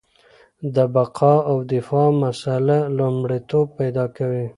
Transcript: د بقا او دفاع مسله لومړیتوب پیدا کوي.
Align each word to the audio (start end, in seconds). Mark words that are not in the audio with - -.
د 0.75 0.77
بقا 0.95 1.35
او 1.49 1.57
دفاع 1.73 2.09
مسله 2.23 2.77
لومړیتوب 2.97 3.65
پیدا 3.79 4.05
کوي. 4.17 4.45